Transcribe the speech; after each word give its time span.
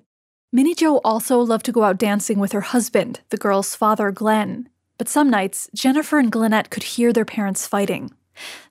Minnie 0.52 0.74
Jo 0.74 0.98
also 1.04 1.38
loved 1.38 1.66
to 1.66 1.72
go 1.72 1.84
out 1.84 2.00
dancing 2.00 2.40
with 2.40 2.54
her 2.54 2.62
husband, 2.62 3.20
the 3.30 3.38
girl's 3.38 3.76
father, 3.76 4.10
Glenn. 4.10 4.68
But 4.98 5.10
some 5.10 5.30
nights, 5.30 5.70
Jennifer 5.76 6.18
and 6.18 6.32
Glennette 6.32 6.72
could 6.72 6.82
hear 6.82 7.14
their 7.14 7.24
parents 7.24 7.68
fighting. 7.68 8.10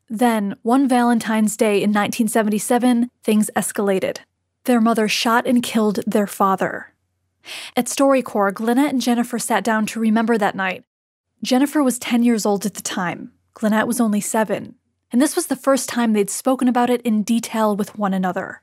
Then, 0.09 0.57
one 0.63 0.89
Valentine's 0.89 1.57
Day 1.57 1.77
in 1.77 1.91
1977, 1.91 3.11
things 3.23 3.51
escalated. 3.55 4.19
Their 4.65 4.81
mother 4.81 5.09
shot 5.09 5.47
and 5.47 5.63
killed 5.63 6.01
their 6.07 6.27
father. 6.27 6.95
At 7.77 7.87
StoryCorps, 7.87 8.55
Glennette 8.55 8.93
and 8.93 9.01
Jennifer 9.01 9.39
sat 9.39 9.65
down 9.65 9.87
to 9.87 10.01
remember 10.01 10.39
that 10.39 10.55
night. 10.55 10.85
Jennifer 11.43 11.83
was 11.83 11.99
10 11.99 12.23
years 12.23 12.45
old 12.45 12.67
at 12.67 12.75
the 12.75 12.83
time. 12.83 13.33
Glennette 13.55 13.87
was 13.87 14.01
only 14.01 14.21
seven. 14.21 14.75
And 15.11 15.23
this 15.23 15.37
was 15.37 15.47
the 15.47 15.57
first 15.57 15.89
time 15.89 16.13
they'd 16.13 16.31
spoken 16.31 16.69
about 16.69 16.91
it 16.91 17.01
in 17.03 17.23
detail 17.23 17.75
with 17.75 17.99
one 17.99 18.13
another. 18.13 18.63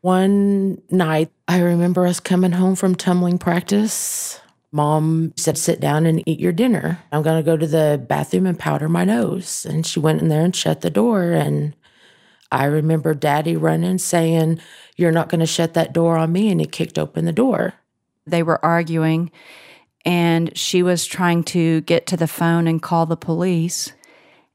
One 0.00 0.82
night, 0.90 1.30
I 1.48 1.60
remember 1.60 2.06
us 2.06 2.20
coming 2.20 2.52
home 2.52 2.76
from 2.76 2.94
tumbling 2.94 3.38
practice. 3.38 4.40
Mom 4.74 5.32
said, 5.36 5.56
sit 5.56 5.78
down 5.78 6.04
and 6.04 6.20
eat 6.28 6.40
your 6.40 6.50
dinner. 6.50 6.98
I'm 7.12 7.22
going 7.22 7.40
to 7.40 7.48
go 7.48 7.56
to 7.56 7.66
the 7.66 8.04
bathroom 8.08 8.44
and 8.44 8.58
powder 8.58 8.88
my 8.88 9.04
nose. 9.04 9.64
And 9.64 9.86
she 9.86 10.00
went 10.00 10.20
in 10.20 10.26
there 10.26 10.44
and 10.44 10.54
shut 10.54 10.80
the 10.80 10.90
door. 10.90 11.30
And 11.30 11.76
I 12.50 12.64
remember 12.64 13.14
daddy 13.14 13.54
running, 13.54 13.98
saying, 13.98 14.58
You're 14.96 15.12
not 15.12 15.28
going 15.28 15.38
to 15.38 15.46
shut 15.46 15.74
that 15.74 15.92
door 15.92 16.16
on 16.18 16.32
me. 16.32 16.50
And 16.50 16.58
he 16.58 16.66
kicked 16.66 16.98
open 16.98 17.24
the 17.24 17.30
door. 17.30 17.74
They 18.26 18.42
were 18.42 18.62
arguing, 18.64 19.30
and 20.04 20.56
she 20.58 20.82
was 20.82 21.06
trying 21.06 21.44
to 21.44 21.82
get 21.82 22.06
to 22.08 22.16
the 22.16 22.26
phone 22.26 22.66
and 22.66 22.82
call 22.82 23.06
the 23.06 23.16
police. 23.16 23.92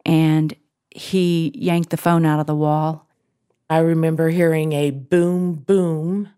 And 0.06 0.54
he 0.90 1.54
yanked 1.56 1.92
the 1.92 1.98
phone 1.98 2.26
out 2.26 2.42
of 2.42 2.46
the 2.46 2.56
wall. 2.56 3.08
I 3.70 3.78
remember 3.78 4.28
hearing 4.28 4.74
a 4.74 4.92
boom, 4.92 5.54
boom 5.54 6.30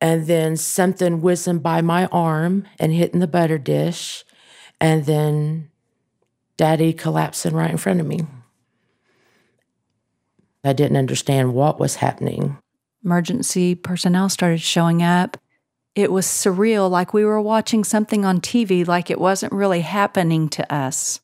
and 0.00 0.26
then 0.26 0.56
something 0.56 1.20
whizzing 1.20 1.58
by 1.58 1.80
my 1.80 2.06
arm 2.06 2.64
and 2.78 2.92
hitting 2.92 3.20
the 3.20 3.26
butter 3.26 3.58
dish, 3.58 4.24
and 4.80 5.06
then 5.06 5.70
daddy 6.56 6.92
collapsing 6.92 7.54
right 7.54 7.70
in 7.70 7.76
front 7.76 8.00
of 8.00 8.06
me. 8.06 8.26
I 10.64 10.72
didn't 10.72 10.96
understand 10.96 11.54
what 11.54 11.78
was 11.78 11.96
happening. 11.96 12.58
Emergency 13.04 13.74
personnel 13.74 14.28
started 14.28 14.60
showing 14.60 15.02
up. 15.02 15.36
It 15.94 16.12
was 16.12 16.26
surreal, 16.26 16.90
like 16.90 17.14
we 17.14 17.24
were 17.24 17.40
watching 17.40 17.84
something 17.84 18.24
on 18.24 18.40
TV, 18.40 18.86
like 18.86 19.10
it 19.10 19.20
wasn't 19.20 19.52
really 19.52 19.80
happening 19.80 20.48
to 20.50 20.74
us. 20.74 21.20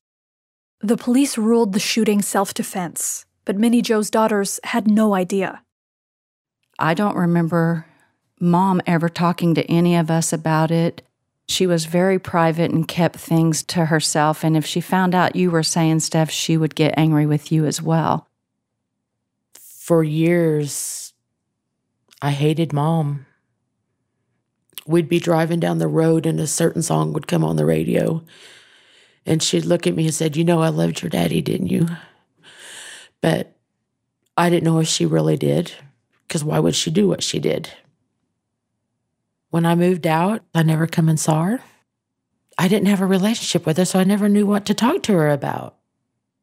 The 0.80 0.96
police 0.96 1.36
ruled 1.36 1.72
the 1.72 1.80
shooting 1.80 2.22
self 2.22 2.54
defense, 2.54 3.26
but 3.44 3.56
Minnie 3.56 3.82
Joe's 3.82 4.10
daughters 4.10 4.60
had 4.64 4.88
no 4.88 5.14
idea. 5.14 5.62
I 6.78 6.94
don't 6.94 7.16
remember 7.16 7.86
mom 8.42 8.82
ever 8.86 9.08
talking 9.08 9.54
to 9.54 9.64
any 9.70 9.96
of 9.96 10.10
us 10.10 10.32
about 10.32 10.70
it. 10.70 11.02
She 11.46 11.66
was 11.66 11.84
very 11.84 12.18
private 12.18 12.70
and 12.70 12.86
kept 12.86 13.16
things 13.16 13.62
to 13.64 13.86
herself. 13.86 14.44
And 14.44 14.56
if 14.56 14.66
she 14.66 14.80
found 14.80 15.14
out 15.14 15.36
you 15.36 15.50
were 15.50 15.62
saying 15.62 16.00
stuff, 16.00 16.30
she 16.30 16.56
would 16.56 16.74
get 16.74 16.94
angry 16.96 17.26
with 17.26 17.52
you 17.52 17.64
as 17.64 17.80
well. 17.80 18.28
For 19.54 20.02
years, 20.02 21.12
I 22.20 22.32
hated 22.32 22.72
mom. 22.72 23.26
We'd 24.86 25.08
be 25.08 25.20
driving 25.20 25.60
down 25.60 25.78
the 25.78 25.88
road 25.88 26.26
and 26.26 26.40
a 26.40 26.46
certain 26.46 26.82
song 26.82 27.12
would 27.12 27.28
come 27.28 27.44
on 27.44 27.56
the 27.56 27.66
radio. 27.66 28.24
And 29.24 29.42
she'd 29.42 29.64
look 29.64 29.86
at 29.86 29.94
me 29.94 30.06
and 30.06 30.14
said, 30.14 30.36
You 30.36 30.44
know, 30.44 30.62
I 30.62 30.68
loved 30.68 31.02
your 31.02 31.10
daddy, 31.10 31.40
didn't 31.40 31.68
you? 31.68 31.86
But 33.20 33.56
I 34.36 34.50
didn't 34.50 34.64
know 34.64 34.80
if 34.80 34.88
she 34.88 35.06
really 35.06 35.36
did, 35.36 35.72
because 36.26 36.42
why 36.42 36.58
would 36.58 36.74
she 36.74 36.90
do 36.90 37.06
what 37.06 37.22
she 37.22 37.38
did? 37.38 37.70
When 39.52 39.66
I 39.66 39.74
moved 39.74 40.06
out, 40.06 40.40
I 40.54 40.62
never 40.62 40.86
come 40.86 41.10
and 41.10 41.20
saw 41.20 41.42
her. 41.42 41.60
I 42.56 42.68
didn't 42.68 42.88
have 42.88 43.02
a 43.02 43.06
relationship 43.06 43.66
with 43.66 43.76
her, 43.76 43.84
so 43.84 43.98
I 43.98 44.04
never 44.04 44.26
knew 44.26 44.46
what 44.46 44.64
to 44.64 44.72
talk 44.72 45.02
to 45.02 45.12
her 45.12 45.28
about. 45.28 45.76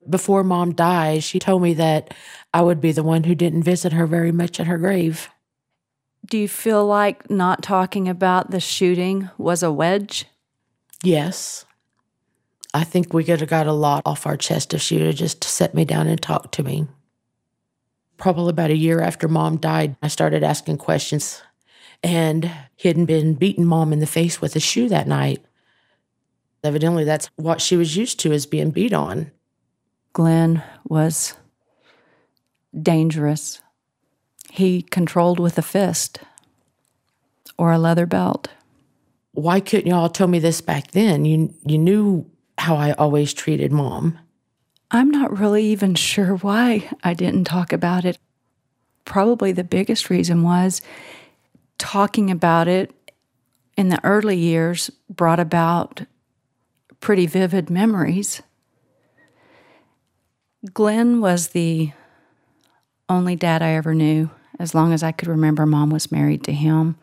Before 0.07 0.43
mom 0.43 0.75
died, 0.75 1.23
she 1.23 1.39
told 1.39 1.63
me 1.63 1.73
that 1.73 2.13
I 2.53 2.61
would 2.61 2.79
be 2.79 2.91
the 2.91 3.01
one 3.01 3.23
who 3.23 3.33
didn't 3.33 3.63
visit 3.63 3.93
her 3.93 4.05
very 4.05 4.31
much 4.31 4.59
at 4.59 4.67
her 4.67 4.77
grave. 4.77 5.27
Do 6.23 6.37
you 6.37 6.47
feel 6.47 6.85
like 6.85 7.31
not 7.31 7.63
talking 7.63 8.07
about 8.07 8.51
the 8.51 8.59
shooting 8.59 9.31
was 9.39 9.63
a 9.63 9.71
wedge? 9.71 10.25
Yes. 11.03 11.65
I 12.75 12.83
think 12.83 13.11
we 13.11 13.23
could 13.23 13.39
have 13.39 13.49
got 13.49 13.65
a 13.65 13.73
lot 13.73 14.03
off 14.05 14.27
our 14.27 14.37
chest 14.37 14.75
if 14.75 14.83
she 14.83 14.97
would 14.99 15.07
have 15.07 15.15
just 15.15 15.43
set 15.43 15.73
me 15.73 15.83
down 15.83 16.05
and 16.05 16.21
talked 16.21 16.53
to 16.53 16.63
me. 16.63 16.85
Probably 18.17 18.51
about 18.51 18.69
a 18.69 18.77
year 18.77 19.01
after 19.01 19.27
mom 19.27 19.57
died, 19.57 19.95
I 20.03 20.09
started 20.09 20.43
asking 20.43 20.77
questions 20.77 21.41
and 22.03 22.49
he 22.75 22.87
had 22.87 23.05
been 23.05 23.33
beating 23.33 23.65
mom 23.65 23.91
in 23.93 23.99
the 23.99 24.07
face 24.07 24.41
with 24.41 24.55
a 24.55 24.59
shoe 24.59 24.89
that 24.89 25.07
night. 25.07 25.43
Evidently, 26.63 27.03
that's 27.03 27.29
what 27.35 27.61
she 27.61 27.77
was 27.77 27.95
used 27.95 28.19
to, 28.21 28.31
is 28.31 28.45
being 28.45 28.71
beat 28.71 28.93
on. 28.93 29.31
Glenn 30.13 30.63
was 30.85 31.35
dangerous. 32.79 33.61
He 34.51 34.81
controlled 34.81 35.39
with 35.39 35.57
a 35.57 35.61
fist 35.61 36.19
or 37.57 37.71
a 37.71 37.79
leather 37.79 38.05
belt. 38.05 38.49
Why 39.33 39.59
couldn't 39.59 39.87
y'all 39.87 40.09
tell 40.09 40.27
me 40.27 40.39
this 40.39 40.59
back 40.59 40.91
then? 40.91 41.23
You 41.25 41.53
you 41.65 41.77
knew 41.77 42.29
how 42.57 42.75
I 42.75 42.91
always 42.93 43.33
treated 43.33 43.71
mom. 43.71 44.19
I'm 44.91 45.11
not 45.11 45.37
really 45.37 45.65
even 45.65 45.95
sure 45.95 46.35
why 46.35 46.89
I 47.03 47.13
didn't 47.13 47.45
talk 47.45 47.71
about 47.71 48.05
it. 48.05 48.17
Probably 49.05 49.51
the 49.51 49.63
biggest 49.63 50.09
reason 50.09 50.43
was 50.43 50.81
talking 51.79 52.29
about 52.29 52.67
it 52.67 52.93
in 53.75 53.89
the 53.89 54.03
early 54.05 54.37
years 54.37 54.91
brought 55.09 55.39
about 55.39 56.01
pretty 56.99 57.25
vivid 57.25 57.71
memories. 57.71 58.43
Glenn 60.73 61.21
was 61.21 61.49
the 61.49 61.93
only 63.07 63.35
dad 63.35 63.63
I 63.63 63.71
ever 63.71 63.95
knew 63.95 64.29
As 64.59 64.75
long 64.75 64.91
as 64.91 65.01
I 65.03 65.13
could 65.13 65.29
remember, 65.29 65.65
mom 65.65 65.89
was 65.89 66.11
married 66.11 66.43
to 66.43 66.51
him. 66.51 66.97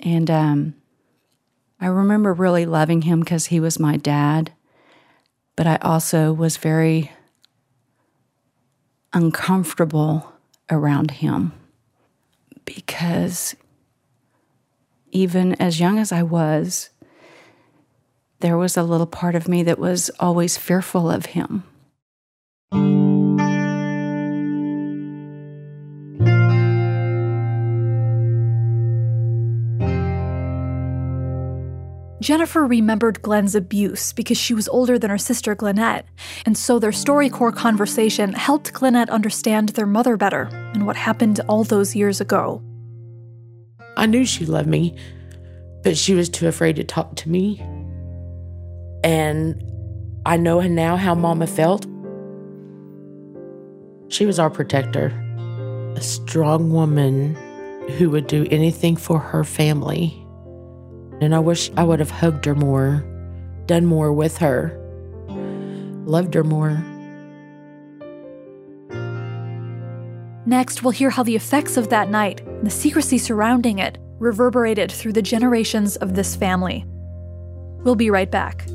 And 0.00 0.30
um, 0.30 0.74
I 1.78 1.86
remember 1.86 2.32
really 2.32 2.64
loving 2.64 3.02
him 3.02 3.20
because 3.20 3.46
he 3.46 3.60
was 3.60 3.78
my 3.78 3.98
dad. 3.98 4.52
But 5.54 5.66
I 5.66 5.76
also 5.82 6.32
was 6.32 6.56
very 6.56 7.12
uncomfortable 9.12 10.32
around 10.70 11.10
him 11.10 11.52
because 12.64 13.54
even 15.12 15.54
as 15.60 15.78
young 15.78 15.98
as 15.98 16.10
I 16.10 16.22
was, 16.22 16.90
there 18.40 18.56
was 18.56 18.76
a 18.76 18.82
little 18.82 19.06
part 19.06 19.34
of 19.34 19.46
me 19.46 19.62
that 19.62 19.78
was 19.78 20.10
always 20.18 20.56
fearful 20.56 21.08
of 21.10 21.26
him. 21.26 21.62
Jennifer 32.20 32.64
remembered 32.64 33.20
Glenn's 33.20 33.56
abuse 33.56 34.12
because 34.12 34.38
she 34.38 34.54
was 34.54 34.68
older 34.68 34.96
than 34.96 35.10
her 35.10 35.18
sister 35.18 35.56
Glennette, 35.56 36.06
and 36.46 36.56
so 36.56 36.78
their 36.78 36.92
StoryCorps 36.92 37.56
conversation 37.56 38.32
helped 38.32 38.72
Glennette 38.72 39.10
understand 39.10 39.70
their 39.70 39.86
mother 39.86 40.16
better 40.16 40.48
and 40.72 40.86
what 40.86 40.94
happened 40.94 41.40
all 41.48 41.64
those 41.64 41.96
years 41.96 42.20
ago. 42.20 42.62
I 43.96 44.06
knew 44.06 44.24
she 44.24 44.46
loved 44.46 44.68
me, 44.68 44.96
but 45.82 45.96
she 45.96 46.14
was 46.14 46.28
too 46.28 46.48
afraid 46.48 46.76
to 46.76 46.84
talk 46.84 47.16
to 47.16 47.28
me. 47.28 47.58
And 49.04 49.62
I 50.24 50.36
know 50.36 50.60
now 50.60 50.96
how 50.96 51.14
Mama 51.14 51.46
felt. 51.46 51.86
She 54.08 54.26
was 54.26 54.38
our 54.38 54.50
protector, 54.50 55.06
a 55.96 56.00
strong 56.00 56.72
woman 56.72 57.34
who 57.98 58.10
would 58.10 58.26
do 58.26 58.46
anything 58.50 58.96
for 58.96 59.18
her 59.18 59.44
family. 59.44 60.16
And 61.20 61.34
I 61.34 61.38
wish 61.38 61.70
I 61.76 61.84
would 61.84 61.98
have 61.98 62.10
hugged 62.10 62.44
her 62.44 62.54
more, 62.54 63.04
done 63.66 63.86
more 63.86 64.12
with 64.12 64.38
her, 64.38 64.78
loved 66.06 66.34
her 66.34 66.44
more. 66.44 66.84
Next, 70.44 70.82
we'll 70.82 70.90
hear 70.90 71.10
how 71.10 71.22
the 71.22 71.36
effects 71.36 71.76
of 71.76 71.88
that 71.90 72.10
night, 72.10 72.40
and 72.40 72.66
the 72.66 72.70
secrecy 72.70 73.18
surrounding 73.18 73.78
it, 73.78 73.98
reverberated 74.18 74.90
through 74.90 75.12
the 75.12 75.22
generations 75.22 75.96
of 75.96 76.14
this 76.14 76.34
family. 76.34 76.84
We'll 77.84 77.96
be 77.96 78.10
right 78.10 78.30
back. 78.30 78.66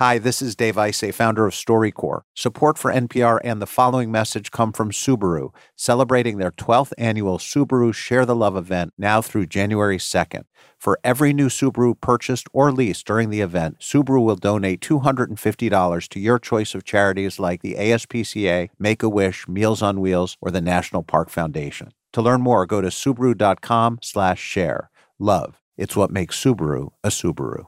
Hi, 0.00 0.16
this 0.16 0.40
is 0.40 0.56
Dave 0.56 0.76
Isay, 0.76 1.12
founder 1.12 1.44
of 1.44 1.52
StoryCorps. 1.52 2.22
Support 2.34 2.78
for 2.78 2.90
NPR 2.90 3.38
and 3.44 3.60
the 3.60 3.66
following 3.66 4.10
message 4.10 4.50
come 4.50 4.72
from 4.72 4.90
Subaru, 4.90 5.50
celebrating 5.76 6.38
their 6.38 6.52
12th 6.52 6.94
annual 6.96 7.36
Subaru 7.36 7.92
Share 7.92 8.24
the 8.24 8.34
Love 8.34 8.56
event 8.56 8.94
now 8.96 9.20
through 9.20 9.44
January 9.44 9.98
2nd. 9.98 10.44
For 10.78 10.98
every 11.04 11.34
new 11.34 11.50
Subaru 11.50 12.00
purchased 12.00 12.48
or 12.54 12.72
leased 12.72 13.06
during 13.06 13.28
the 13.28 13.42
event, 13.42 13.80
Subaru 13.80 14.24
will 14.24 14.36
donate 14.36 14.80
$250 14.80 16.08
to 16.08 16.18
your 16.18 16.38
choice 16.38 16.74
of 16.74 16.84
charities 16.84 17.38
like 17.38 17.60
the 17.60 17.74
ASPCA, 17.74 18.70
Make 18.78 19.02
a 19.02 19.08
Wish, 19.10 19.46
Meals 19.48 19.82
on 19.82 20.00
Wheels, 20.00 20.38
or 20.40 20.50
the 20.50 20.62
National 20.62 21.02
Park 21.02 21.28
Foundation. 21.28 21.90
To 22.14 22.22
learn 22.22 22.40
more, 22.40 22.64
go 22.64 22.80
to 22.80 22.88
subaru.com/share. 22.88 24.90
Love, 25.18 25.60
it's 25.76 25.94
what 25.94 26.10
makes 26.10 26.42
Subaru 26.42 26.88
a 27.04 27.10
Subaru. 27.10 27.66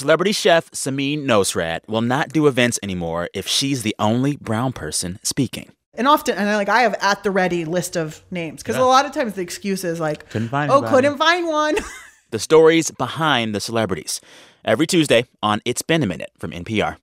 Celebrity 0.00 0.32
chef 0.32 0.70
Samin 0.70 1.24
Nosrat 1.26 1.80
will 1.86 2.00
not 2.00 2.30
do 2.30 2.46
events 2.46 2.78
anymore 2.82 3.28
if 3.34 3.46
she's 3.46 3.82
the 3.82 3.94
only 3.98 4.34
brown 4.38 4.72
person 4.72 5.18
speaking. 5.22 5.72
And 5.92 6.08
often, 6.08 6.38
and 6.38 6.48
I, 6.48 6.56
like 6.56 6.70
I 6.70 6.80
have 6.80 6.94
at 7.02 7.22
the 7.22 7.30
ready 7.30 7.66
list 7.66 7.98
of 7.98 8.22
names 8.30 8.62
because 8.62 8.76
Yeah. 8.76 8.82
a 8.82 8.86
lot 8.86 9.04
of 9.04 9.12
times 9.12 9.34
the 9.34 9.42
excuse 9.42 9.84
is 9.84 10.00
like, 10.00 10.30
Couldn't 10.30 10.48
find 10.48 10.70
oh, 10.70 10.78
anybody." 10.78 10.94
couldn't 10.94 11.18
find 11.18 11.46
one. 11.48 11.76
The 12.30 12.38
stories 12.38 12.90
behind 12.92 13.54
the 13.54 13.60
celebrities. 13.60 14.22
Every 14.64 14.86
Tuesday 14.86 15.26
on 15.42 15.60
It's 15.66 15.82
Been 15.82 16.02
a 16.02 16.06
Minute 16.06 16.30
from 16.38 16.52
NPR. 16.52 16.96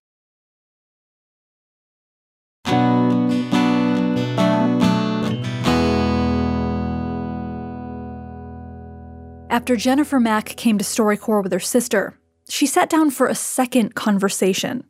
After 9.50 9.76
Jennifer 9.76 10.20
Mack 10.20 10.46
came 10.46 10.78
to 10.78 10.84
StoryCorps 10.84 11.44
with 11.44 11.54
her 11.54 11.60
sister, 11.60 12.18
she 12.50 12.66
sat 12.66 12.90
down 12.90 13.12
for 13.12 13.28
a 13.28 13.36
second 13.36 13.96
conversation. 13.96 14.84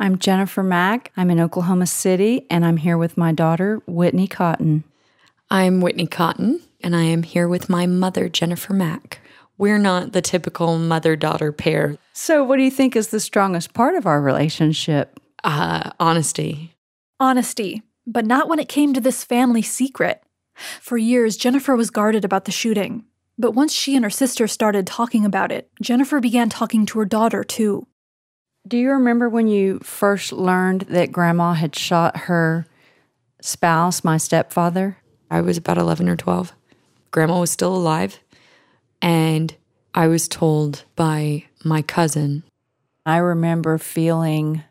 I'm 0.00 0.18
Jennifer 0.18 0.62
Mack. 0.62 1.12
I'm 1.16 1.30
in 1.30 1.40
Oklahoma 1.40 1.86
City, 1.86 2.46
and 2.50 2.64
I'm 2.64 2.76
here 2.76 2.96
with 2.96 3.16
my 3.16 3.32
daughter, 3.32 3.80
Whitney 3.86 4.26
Cotton. 4.26 4.84
I'm 5.50 5.80
Whitney 5.80 6.06
Cotton, 6.06 6.60
and 6.82 6.94
I 6.94 7.02
am 7.02 7.22
here 7.22 7.48
with 7.48 7.68
my 7.68 7.86
mother, 7.86 8.28
Jennifer 8.28 8.72
Mack. 8.72 9.20
We're 9.56 9.78
not 9.78 10.12
the 10.12 10.22
typical 10.22 10.78
mother 10.78 11.16
daughter 11.16 11.50
pair. 11.50 11.96
So, 12.12 12.44
what 12.44 12.56
do 12.56 12.62
you 12.62 12.70
think 12.70 12.94
is 12.94 13.08
the 13.08 13.18
strongest 13.18 13.74
part 13.74 13.96
of 13.96 14.06
our 14.06 14.20
relationship? 14.20 15.18
Uh, 15.42 15.90
honesty. 15.98 16.74
Honesty, 17.18 17.82
but 18.06 18.24
not 18.24 18.48
when 18.48 18.60
it 18.60 18.68
came 18.68 18.94
to 18.94 19.00
this 19.00 19.24
family 19.24 19.62
secret. 19.62 20.22
For 20.80 20.96
years, 20.96 21.36
Jennifer 21.36 21.74
was 21.74 21.90
guarded 21.90 22.24
about 22.24 22.44
the 22.44 22.52
shooting. 22.52 23.04
But 23.38 23.52
once 23.52 23.72
she 23.72 23.94
and 23.94 24.04
her 24.04 24.10
sister 24.10 24.48
started 24.48 24.86
talking 24.86 25.24
about 25.24 25.52
it, 25.52 25.70
Jennifer 25.80 26.20
began 26.20 26.48
talking 26.48 26.84
to 26.86 26.98
her 26.98 27.04
daughter 27.04 27.44
too. 27.44 27.86
Do 28.66 28.76
you 28.76 28.90
remember 28.90 29.28
when 29.28 29.46
you 29.46 29.78
first 29.78 30.32
learned 30.32 30.82
that 30.82 31.12
grandma 31.12 31.52
had 31.54 31.76
shot 31.76 32.16
her 32.16 32.66
spouse, 33.40 34.02
my 34.02 34.16
stepfather? 34.16 34.98
I 35.30 35.40
was 35.40 35.56
about 35.56 35.78
11 35.78 36.08
or 36.08 36.16
12. 36.16 36.52
Grandma 37.12 37.40
was 37.40 37.50
still 37.50 37.74
alive, 37.74 38.18
and 39.00 39.54
I 39.94 40.08
was 40.08 40.28
told 40.28 40.84
by 40.96 41.44
my 41.64 41.80
cousin. 41.80 42.42
I 43.06 43.18
remember 43.18 43.78
feeling 43.78 44.64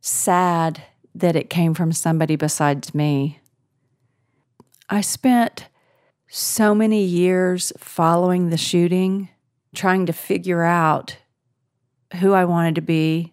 sad 0.00 0.84
that 1.14 1.36
it 1.36 1.50
came 1.50 1.74
from 1.74 1.92
somebody 1.92 2.36
besides 2.36 2.94
me. 2.94 3.40
I 4.88 5.00
spent 5.00 5.66
so 6.28 6.74
many 6.74 7.04
years 7.04 7.72
following 7.78 8.50
the 8.50 8.56
shooting, 8.56 9.28
trying 9.74 10.06
to 10.06 10.12
figure 10.12 10.62
out 10.62 11.16
who 12.20 12.32
I 12.32 12.44
wanted 12.44 12.74
to 12.76 12.80
be. 12.80 13.32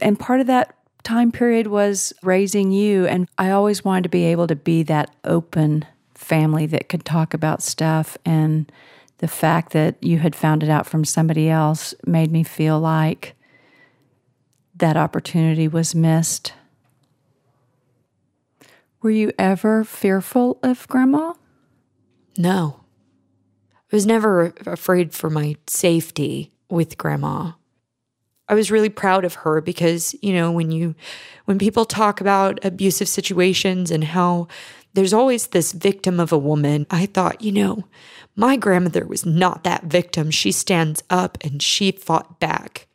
And 0.00 0.18
part 0.18 0.40
of 0.40 0.46
that 0.46 0.74
time 1.02 1.32
period 1.32 1.66
was 1.66 2.12
raising 2.22 2.70
you. 2.70 3.06
And 3.06 3.28
I 3.38 3.50
always 3.50 3.84
wanted 3.84 4.04
to 4.04 4.08
be 4.08 4.24
able 4.24 4.46
to 4.46 4.56
be 4.56 4.82
that 4.84 5.14
open 5.24 5.86
family 6.14 6.66
that 6.66 6.88
could 6.88 7.04
talk 7.04 7.34
about 7.34 7.62
stuff. 7.62 8.16
And 8.24 8.70
the 9.18 9.28
fact 9.28 9.72
that 9.72 9.96
you 10.02 10.18
had 10.18 10.36
found 10.36 10.62
it 10.62 10.68
out 10.68 10.86
from 10.86 11.04
somebody 11.04 11.48
else 11.48 11.94
made 12.06 12.30
me 12.30 12.42
feel 12.42 12.78
like 12.78 13.34
that 14.76 14.96
opportunity 14.96 15.66
was 15.66 15.94
missed. 15.94 16.52
Were 19.02 19.10
you 19.10 19.32
ever 19.38 19.84
fearful 19.84 20.58
of 20.62 20.86
grandma? 20.88 21.34
No. 22.38 22.80
I 23.92 23.96
was 23.96 24.06
never 24.06 24.54
afraid 24.64 25.12
for 25.12 25.28
my 25.28 25.56
safety 25.66 26.52
with 26.70 26.96
grandma. 26.96 27.52
I 28.48 28.54
was 28.54 28.70
really 28.70 28.88
proud 28.88 29.24
of 29.24 29.34
her 29.34 29.60
because, 29.60 30.14
you 30.22 30.32
know, 30.32 30.52
when 30.52 30.70
you 30.70 30.94
when 31.46 31.58
people 31.58 31.84
talk 31.84 32.20
about 32.20 32.64
abusive 32.64 33.08
situations 33.08 33.90
and 33.90 34.04
how 34.04 34.46
there's 34.94 35.12
always 35.12 35.48
this 35.48 35.72
victim 35.72 36.20
of 36.20 36.32
a 36.32 36.38
woman, 36.38 36.86
I 36.90 37.06
thought, 37.06 37.42
you 37.42 37.52
know, 37.52 37.84
my 38.36 38.56
grandmother 38.56 39.04
was 39.04 39.26
not 39.26 39.64
that 39.64 39.84
victim. 39.84 40.30
She 40.30 40.52
stands 40.52 41.02
up 41.10 41.38
and 41.40 41.60
she 41.60 41.90
fought 41.92 42.38
back. 42.38 42.86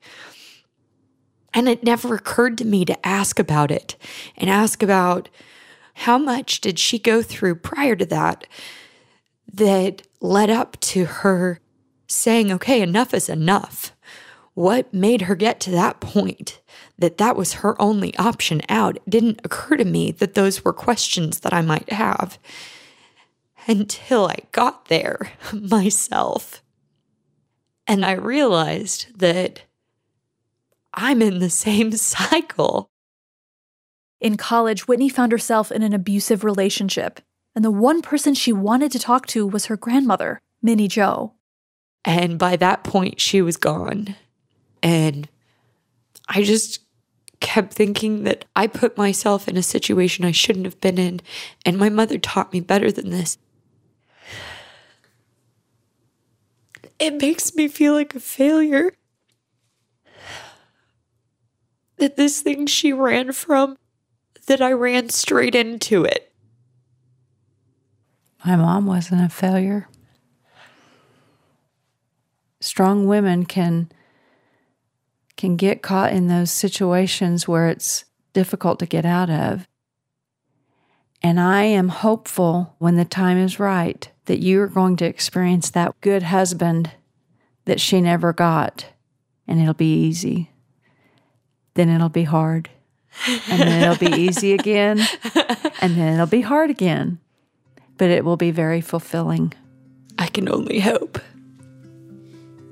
And 1.54 1.68
it 1.68 1.84
never 1.84 2.16
occurred 2.16 2.58
to 2.60 2.66
me 2.66 2.86
to 2.86 3.06
ask 3.06 3.40
about 3.40 3.72
it 3.72 3.96
and 4.38 4.50
ask 4.50 4.82
about 4.82 5.30
how 5.96 6.18
much 6.18 6.62
did 6.62 6.80
she 6.80 6.98
go 6.98 7.22
through 7.22 7.56
prior 7.56 7.96
to 7.96 8.06
that 8.08 8.48
that 9.53 10.01
led 10.19 10.50
up 10.50 10.79
to 10.81 11.05
her 11.05 11.60
saying, 12.07 12.51
okay, 12.51 12.81
enough 12.81 13.13
is 13.13 13.29
enough. 13.29 13.93
What 14.53 14.93
made 14.93 15.24
her 15.24 15.36
get 15.36 15.60
to 15.62 15.72
that 15.72 16.00
point 16.00 16.62
that 16.98 17.17
that 17.17 17.36
was 17.36 17.53
her 17.53 17.81
only 17.81 18.15
option 18.17 18.62
out? 18.69 18.98
It 18.98 19.10
didn't 19.10 19.41
occur 19.43 19.77
to 19.77 19.86
me 19.86 20.12
that 20.12 20.33
those 20.36 20.63
were 20.63 20.74
questions 20.74 21.39
that 21.41 21.53
I 21.53 21.62
might 21.62 21.91
have. 21.91 22.38
until 23.67 24.27
I 24.27 24.38
got 24.51 24.86
there 24.86 25.31
myself. 25.53 26.62
And 27.88 28.05
I 28.05 28.13
realized 28.13 29.19
that 29.19 29.63
I'm 30.93 31.22
in 31.22 31.39
the 31.39 31.50
same 31.50 31.91
cycle. 31.93 32.89
In 34.19 34.38
college, 34.38 34.88
Whitney 34.88 35.10
found 35.10 35.31
herself 35.31 35.72
in 35.72 35.81
an 35.83 35.93
abusive 35.93 36.43
relationship, 36.43 37.19
and 37.55 37.63
the 37.63 37.72
one 37.72 38.01
person 38.01 38.33
she 38.33 38.51
wanted 38.53 38.91
to 38.91 39.00
talk 39.00 39.27
to 39.27 39.45
was 39.45 39.65
her 39.65 39.77
grandmother, 39.77 40.39
Minnie 40.62 40.88
Joe. 40.88 41.33
And 42.05 42.38
by 42.38 42.55
that 42.57 42.83
point, 42.83 43.22
she 43.22 43.41
was 43.41 43.57
gone. 43.57 44.15
And 44.81 45.29
I 46.27 46.43
just 46.43 46.79
kept 47.39 47.74
thinking 47.74 48.24
that 48.24 48.45
I 48.55 48.67
put 48.67 48.98
myself 48.98 49.48
in 49.48 49.57
a 49.57 49.63
situation 49.63 50.25
I 50.25 50.31
shouldn't 50.31 50.65
have 50.65 50.79
been 50.79 50.98
in, 50.98 51.22
and 51.65 51.77
my 51.77 51.89
mother 51.89 52.17
taught 52.17 52.53
me 52.53 52.62
better 52.62 52.91
than 52.91 53.10
this. 53.10 53.38
It 57.00 57.22
makes 57.22 57.53
me 57.53 57.67
feel 57.67 57.93
like 57.93 58.15
a 58.15 58.19
failure. 58.22 58.93
That 61.98 62.15
this 62.15 62.41
thing 62.41 62.65
she 62.65 62.93
ran 62.93 63.33
from, 63.33 63.77
that 64.48 64.62
I 64.62 64.72
ran 64.72 65.10
straight 65.10 65.53
into 65.53 66.05
it. 66.05 66.23
My 68.46 68.56
mom 68.58 68.86
wasn't 68.86 69.24
a 69.24 69.30
failure. 69.30 69.88
Strong 72.60 73.08
women 73.08 73.46
can 73.46 73.92
can 75.36 75.56
get 75.56 75.82
caught 75.82 76.14
in 76.14 76.28
those 76.28 76.52
situations 76.52 77.48
where 77.48 77.68
it's 77.68 78.06
difficult 78.34 78.80
to 78.80 78.86
get 78.86 79.06
out 79.06 79.30
of. 79.30 79.68
And 81.22 81.40
I 81.40 81.64
am 81.64 81.90
hopeful 81.90 82.76
when 82.78 82.96
the 82.96 83.06
time 83.06 83.38
is 83.38 83.60
right 83.60 84.10
that 84.26 84.40
you 84.40 84.62
are 84.62 84.68
going 84.68 84.96
to 84.98 85.06
experience 85.06 85.70
that 85.72 86.00
good 86.02 86.24
husband 86.24 86.92
that 87.66 87.82
she 87.82 88.02
never 88.02 88.34
got, 88.34 88.88
and 89.48 89.60
it'll 89.60 89.74
be 89.74 89.94
easy. 90.06 90.52
Then 91.74 91.90
it'll 91.90 92.10
be 92.10 92.24
hard. 92.24 92.70
And 93.50 93.62
then 93.62 93.84
it'll 93.84 94.10
be 94.10 94.22
easy 94.22 94.54
again. 94.54 95.00
And 95.82 95.98
then 95.98 96.14
it'll 96.14 96.28
be 96.28 96.40
hard 96.40 96.70
again. 96.70 97.20
But 97.98 98.10
it 98.10 98.26
will 98.26 98.38
be 98.38 98.52
very 98.52 98.82
fulfilling. 98.82 99.54
I 100.18 100.28
can 100.28 100.50
only 100.50 100.80
hope. 100.80 101.20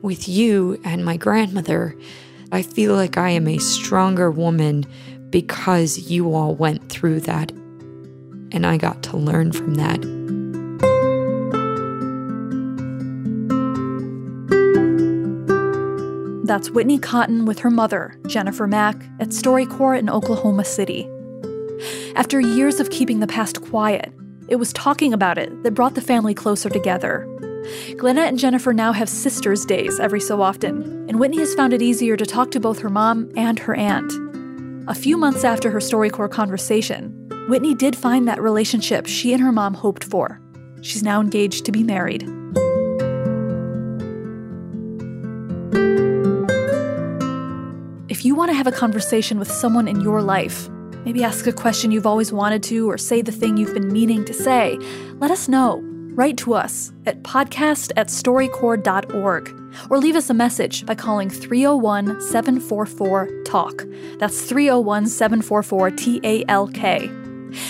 With 0.01 0.27
you 0.27 0.79
and 0.83 1.05
my 1.05 1.17
grandmother, 1.17 1.95
I 2.51 2.63
feel 2.63 2.95
like 2.95 3.17
I 3.17 3.29
am 3.29 3.47
a 3.47 3.59
stronger 3.59 4.31
woman 4.31 4.85
because 5.29 6.09
you 6.09 6.33
all 6.33 6.55
went 6.55 6.89
through 6.89 7.21
that. 7.21 7.51
And 8.51 8.65
I 8.65 8.77
got 8.77 9.03
to 9.03 9.17
learn 9.17 9.51
from 9.51 9.75
that. 9.75 10.01
That's 16.43 16.69
Whitney 16.69 16.99
Cotton 16.99 17.45
with 17.45 17.59
her 17.59 17.69
mother, 17.69 18.19
Jennifer 18.27 18.67
Mack, 18.67 18.97
at 19.21 19.29
StoryCorps 19.29 19.99
in 19.99 20.09
Oklahoma 20.09 20.65
City. 20.65 21.07
After 22.17 22.41
years 22.41 22.81
of 22.81 22.89
keeping 22.89 23.21
the 23.21 23.27
past 23.27 23.61
quiet, 23.61 24.11
it 24.51 24.59
was 24.59 24.73
talking 24.73 25.13
about 25.13 25.37
it 25.37 25.63
that 25.63 25.73
brought 25.73 25.95
the 25.95 26.01
family 26.01 26.33
closer 26.33 26.69
together. 26.69 27.25
Glennette 27.95 28.27
and 28.27 28.37
Jennifer 28.37 28.73
now 28.73 28.91
have 28.91 29.07
sisters' 29.07 29.65
days 29.65 29.97
every 29.97 30.19
so 30.19 30.41
often, 30.41 31.07
and 31.07 31.21
Whitney 31.21 31.39
has 31.39 31.55
found 31.55 31.71
it 31.71 31.81
easier 31.81 32.17
to 32.17 32.25
talk 32.25 32.51
to 32.51 32.59
both 32.59 32.79
her 32.79 32.89
mom 32.89 33.31
and 33.37 33.57
her 33.59 33.73
aunt. 33.73 34.11
A 34.89 34.93
few 34.93 35.15
months 35.15 35.45
after 35.45 35.71
her 35.71 35.79
StoryCorps 35.79 36.31
conversation, 36.31 37.29
Whitney 37.47 37.73
did 37.73 37.95
find 37.95 38.27
that 38.27 38.41
relationship 38.41 39.07
she 39.07 39.31
and 39.31 39.41
her 39.41 39.53
mom 39.53 39.73
hoped 39.73 40.03
for. 40.03 40.41
She's 40.81 41.01
now 41.01 41.21
engaged 41.21 41.63
to 41.63 41.71
be 41.71 41.81
married. 41.81 42.23
If 48.09 48.25
you 48.25 48.35
want 48.35 48.51
to 48.51 48.55
have 48.55 48.67
a 48.67 48.73
conversation 48.73 49.39
with 49.39 49.49
someone 49.49 49.87
in 49.87 50.01
your 50.01 50.21
life, 50.21 50.69
maybe 51.05 51.23
ask 51.23 51.47
a 51.47 51.53
question 51.53 51.91
you've 51.91 52.07
always 52.07 52.31
wanted 52.31 52.63
to 52.63 52.89
or 52.89 52.97
say 52.97 53.21
the 53.21 53.31
thing 53.31 53.57
you've 53.57 53.73
been 53.73 53.91
meaning 53.91 54.25
to 54.25 54.33
say, 54.33 54.77
let 55.15 55.31
us 55.31 55.47
know. 55.47 55.81
Write 56.13 56.37
to 56.37 56.53
us 56.53 56.91
at 57.05 57.23
podcast 57.23 57.93
at 57.95 58.07
storycorps.org 58.07 59.61
or 59.89 59.97
leave 59.97 60.17
us 60.17 60.29
a 60.29 60.33
message 60.33 60.85
by 60.85 60.93
calling 60.93 61.29
301 61.29 62.19
744 62.19 63.43
TALK. 63.45 63.85
That's 64.19 64.41
301 64.41 65.07
744 65.07 65.91
T 65.91 66.19
A 66.23 66.43
L 66.49 66.67
K. 66.67 67.09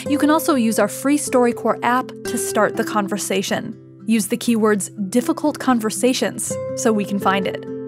You 0.10 0.18
can 0.18 0.30
also 0.30 0.56
use 0.56 0.80
our 0.80 0.88
free 0.88 1.18
StoryCorps 1.18 1.80
app 1.84 2.08
to 2.08 2.38
start 2.38 2.78
the 2.78 2.84
conversation. 2.84 3.78
Use 4.06 4.28
the 4.28 4.38
keywords 4.38 4.90
difficult 5.10 5.60
conversations 5.60 6.52
so 6.76 6.92
we 6.92 7.06
can 7.06 7.20
find 7.20 7.48
it. 7.48 7.81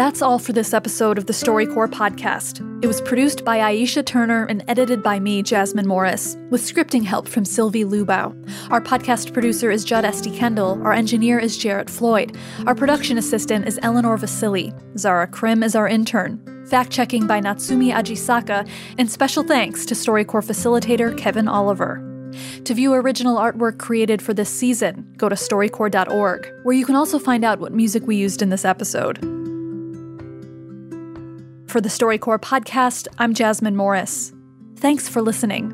That's 0.00 0.22
all 0.22 0.38
for 0.38 0.54
this 0.54 0.72
episode 0.72 1.18
of 1.18 1.26
the 1.26 1.34
StoryCorps 1.34 1.92
podcast. 1.92 2.66
It 2.82 2.86
was 2.86 3.02
produced 3.02 3.44
by 3.44 3.58
Aisha 3.58 4.02
Turner 4.02 4.46
and 4.46 4.64
edited 4.66 5.02
by 5.02 5.20
me, 5.20 5.42
Jasmine 5.42 5.86
Morris, 5.86 6.38
with 6.48 6.62
scripting 6.62 7.04
help 7.04 7.28
from 7.28 7.44
Sylvie 7.44 7.84
Lubow. 7.84 8.34
Our 8.70 8.80
podcast 8.80 9.34
producer 9.34 9.70
is 9.70 9.84
Jud 9.84 10.06
Esty-Kendall. 10.06 10.80
Our 10.84 10.94
engineer 10.94 11.38
is 11.38 11.58
Jarrett 11.58 11.90
Floyd. 11.90 12.34
Our 12.66 12.74
production 12.74 13.18
assistant 13.18 13.68
is 13.68 13.78
Eleanor 13.82 14.16
Vasili. 14.16 14.72
Zara 14.96 15.26
Krim 15.26 15.62
is 15.62 15.74
our 15.74 15.86
intern. 15.86 16.64
Fact 16.70 16.90
checking 16.90 17.26
by 17.26 17.38
Natsumi 17.38 17.92
Ajisaka, 17.92 18.66
and 18.96 19.10
special 19.10 19.42
thanks 19.42 19.84
to 19.84 19.94
StoryCorps 19.94 20.48
facilitator 20.48 21.14
Kevin 21.18 21.46
Oliver. 21.46 22.02
To 22.64 22.72
view 22.72 22.94
original 22.94 23.36
artwork 23.36 23.78
created 23.78 24.22
for 24.22 24.32
this 24.32 24.48
season, 24.48 25.12
go 25.18 25.28
to 25.28 25.34
storycorps.org, 25.34 26.50
where 26.62 26.74
you 26.74 26.86
can 26.86 26.96
also 26.96 27.18
find 27.18 27.44
out 27.44 27.60
what 27.60 27.72
music 27.72 28.06
we 28.06 28.16
used 28.16 28.40
in 28.40 28.48
this 28.48 28.64
episode. 28.64 29.39
For 31.70 31.80
the 31.80 31.88
StoryCorps 31.88 32.40
podcast, 32.40 33.06
I'm 33.18 33.32
Jasmine 33.32 33.76
Morris. 33.76 34.32
Thanks 34.74 35.08
for 35.08 35.22
listening. 35.22 35.68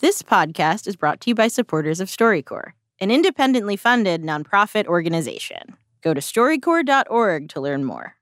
This 0.00 0.22
podcast 0.22 0.88
is 0.88 0.96
brought 0.96 1.20
to 1.20 1.30
you 1.30 1.36
by 1.36 1.46
supporters 1.46 2.00
of 2.00 2.08
StoryCorps, 2.08 2.72
an 3.00 3.10
independently 3.10 3.76
funded 3.76 4.22
nonprofit 4.22 4.86
organization. 4.86 5.76
Go 6.02 6.14
to 6.14 6.20
storycorps.org 6.20 7.48
to 7.50 7.60
learn 7.60 7.84
more. 7.84 8.15